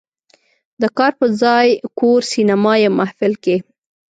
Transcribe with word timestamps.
"د 0.81 0.83
کار 0.97 1.13
په 1.19 1.25
ځای، 1.41 1.67
کور، 1.99 2.21
سینما 2.33 2.73
یا 2.83 2.89
محفل" 2.99 3.33
کې 3.43 3.55